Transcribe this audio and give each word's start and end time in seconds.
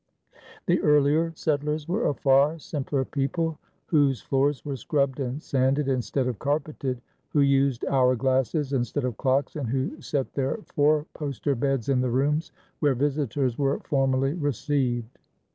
The 0.65 0.81
earlier 0.81 1.31
settlers 1.35 1.87
were 1.87 2.07
a 2.09 2.15
far 2.15 2.57
simpler 2.57 3.05
people, 3.05 3.59
whose 3.85 4.19
floors 4.19 4.65
were 4.65 4.75
scrubbed 4.75 5.19
and 5.19 5.39
sanded 5.43 5.87
instead 5.87 6.25
of 6.25 6.39
carpeted, 6.39 6.99
who 7.29 7.41
used 7.41 7.85
hour 7.85 8.15
glasses 8.15 8.73
instead 8.73 9.03
of 9.03 9.17
clocks, 9.17 9.55
and 9.55 9.69
who 9.69 10.01
set 10.01 10.33
their 10.33 10.57
four 10.65 11.05
poster 11.13 11.53
beds 11.53 11.87
in 11.87 12.01
the 12.01 12.09
rooms 12.09 12.51
where 12.79 12.95
visitors 12.95 13.59
were 13.59 13.77
formally 13.81 14.33
received. 14.33 15.19